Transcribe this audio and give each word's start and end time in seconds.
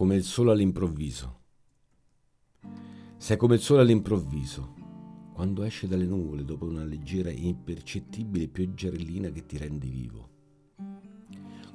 come 0.00 0.16
il 0.16 0.24
sole 0.24 0.52
all'improvviso. 0.52 1.40
Sei 3.18 3.36
come 3.36 3.56
il 3.56 3.60
sole 3.60 3.82
all'improvviso, 3.82 4.72
quando 5.34 5.62
esce 5.62 5.86
dalle 5.86 6.06
nuvole 6.06 6.42
dopo 6.42 6.64
una 6.64 6.84
leggera 6.84 7.28
e 7.28 7.34
impercettibile 7.34 8.48
pioggerellina 8.48 9.28
che 9.28 9.44
ti 9.44 9.58
rende 9.58 9.88
vivo. 9.88 10.28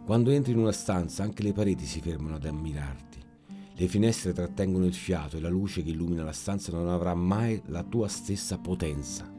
Quando 0.04 0.32
entri 0.32 0.54
in 0.54 0.58
una 0.58 0.72
stanza 0.72 1.22
anche 1.22 1.44
le 1.44 1.54
pareti 1.54 1.86
si 1.86 2.02
fermano 2.02 2.38
ad 2.38 2.46
ammirarti. 2.46 3.20
Le 3.76 3.88
finestre 3.88 4.34
trattengono 4.34 4.86
il 4.86 4.96
fiato 4.96 5.38
e 5.38 5.40
la 5.40 5.50
luce 5.50 5.84
che 5.84 5.92
illumina 5.92 6.24
la 6.24 6.32
stanza 6.32 6.72
non 6.72 6.90
avrà 6.90 7.14
mai 7.14 7.62
la 7.68 7.84
tua 7.84 8.08
stessa 8.08 8.58
potenza. 8.58 9.32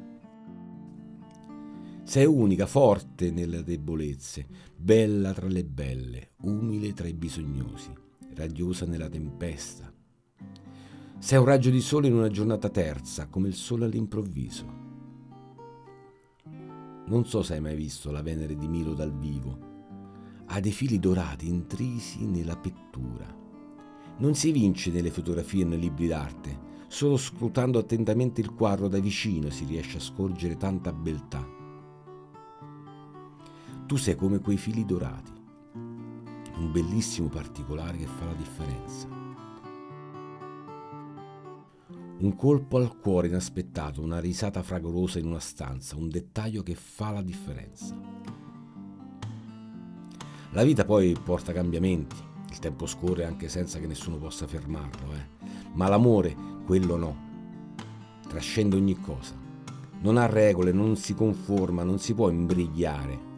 Sei 2.04 2.24
unica, 2.24 2.66
forte 2.66 3.32
nelle 3.32 3.64
debolezze, 3.64 4.46
bella 4.76 5.32
tra 5.32 5.48
le 5.48 5.64
belle, 5.64 6.34
umile 6.42 6.92
tra 6.92 7.08
i 7.08 7.14
bisognosi, 7.14 8.04
radiosa 8.36 8.84
nella 8.84 9.08
tempesta. 9.08 9.92
Sei 11.18 11.38
un 11.38 11.44
raggio 11.46 11.70
di 11.70 11.80
sole 11.80 12.08
in 12.08 12.14
una 12.14 12.28
giornata 12.28 12.68
terza, 12.68 13.26
come 13.28 13.48
il 13.48 13.54
sole 13.54 13.86
all'improvviso. 13.86 14.84
Non 17.06 17.24
so 17.24 17.42
se 17.42 17.54
hai 17.54 17.60
mai 17.60 17.74
visto 17.74 18.10
la 18.10 18.22
Venere 18.22 18.56
di 18.56 18.68
Milo 18.68 18.92
dal 18.92 19.16
vivo. 19.16 19.58
Ha 20.46 20.60
dei 20.60 20.72
fili 20.72 20.98
dorati 20.98 21.48
intrisi 21.48 22.26
nella 22.26 22.56
pettura. 22.56 23.26
Non 24.18 24.34
si 24.34 24.52
vince 24.52 24.90
nelle 24.90 25.10
fotografie 25.10 25.62
e 25.62 25.66
nei 25.66 25.78
libri 25.78 26.06
d'arte, 26.06 26.58
solo 26.88 27.16
scrutando 27.16 27.78
attentamente 27.78 28.40
il 28.42 28.52
quadro 28.52 28.88
da 28.88 28.98
vicino 28.98 29.50
si 29.50 29.64
riesce 29.64 29.96
a 29.96 30.00
scorgere 30.00 30.56
tanta 30.56 30.92
beltà. 30.92 31.46
Tu 33.86 33.96
sei 33.96 34.14
come 34.14 34.40
quei 34.40 34.56
fili 34.56 34.84
dorati, 34.84 35.32
un 36.56 36.72
bellissimo 36.72 37.28
particolare 37.28 37.98
che 37.98 38.06
fa 38.06 38.24
la 38.24 38.32
differenza. 38.32 39.08
Un 42.18 42.34
colpo 42.34 42.78
al 42.78 42.98
cuore 42.98 43.28
inaspettato, 43.28 44.00
una 44.00 44.20
risata 44.20 44.62
fragorosa 44.62 45.18
in 45.18 45.26
una 45.26 45.38
stanza, 45.38 45.96
un 45.96 46.08
dettaglio 46.08 46.62
che 46.62 46.74
fa 46.74 47.10
la 47.10 47.22
differenza. 47.22 47.94
La 50.52 50.64
vita 50.64 50.86
poi 50.86 51.14
porta 51.22 51.52
cambiamenti, 51.52 52.16
il 52.48 52.58
tempo 52.58 52.86
scorre 52.86 53.26
anche 53.26 53.48
senza 53.50 53.78
che 53.78 53.86
nessuno 53.86 54.16
possa 54.16 54.46
fermarlo, 54.46 55.12
eh? 55.12 55.26
ma 55.74 55.88
l'amore, 55.88 56.34
quello 56.64 56.96
no, 56.96 57.16
trascende 58.26 58.76
ogni 58.76 58.98
cosa. 58.98 59.34
Non 60.00 60.16
ha 60.16 60.24
regole, 60.24 60.72
non 60.72 60.96
si 60.96 61.14
conforma, 61.14 61.82
non 61.82 61.98
si 61.98 62.14
può 62.14 62.30
imbrigliare, 62.30 63.34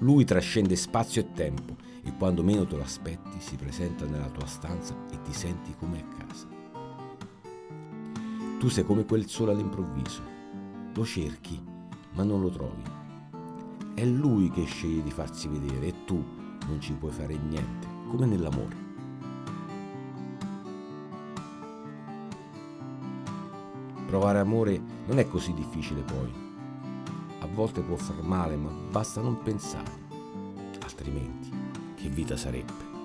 lui 0.00 0.24
trascende 0.24 0.76
spazio 0.76 1.20
e 1.20 1.32
tempo 1.32 1.76
quando 2.20 2.42
meno 2.42 2.66
te 2.66 2.76
lo 2.76 2.82
aspetti 2.82 3.40
si 3.40 3.56
presenta 3.56 4.04
nella 4.04 4.28
tua 4.28 4.44
stanza 4.44 4.94
e 5.10 5.22
ti 5.22 5.32
senti 5.32 5.74
come 5.78 6.00
a 6.02 6.22
casa. 6.22 6.46
Tu 8.58 8.68
sei 8.68 8.84
come 8.84 9.06
quel 9.06 9.26
sole 9.26 9.52
all'improvviso. 9.52 10.20
Lo 10.94 11.02
cerchi, 11.06 11.58
ma 12.12 12.22
non 12.22 12.42
lo 12.42 12.50
trovi. 12.50 12.82
È 13.94 14.04
lui 14.04 14.50
che 14.50 14.66
sceglie 14.66 15.02
di 15.02 15.10
farsi 15.10 15.48
vedere 15.48 15.86
e 15.86 16.04
tu 16.04 16.22
non 16.68 16.78
ci 16.78 16.92
puoi 16.92 17.10
fare 17.10 17.38
niente, 17.38 17.88
come 18.10 18.26
nell'amore. 18.26 18.76
Provare 24.04 24.40
amore 24.40 24.78
non 25.06 25.18
è 25.18 25.26
così 25.26 25.54
difficile 25.54 26.02
poi 26.02 26.48
a 27.38 27.46
volte 27.46 27.80
può 27.80 27.96
far 27.96 28.20
male, 28.20 28.56
ma 28.56 28.70
basta 28.90 29.22
non 29.22 29.40
pensare, 29.42 29.90
altrimenti 30.82 31.69
che 32.00 32.08
vita 32.08 32.36
sarebbe. 32.36 32.99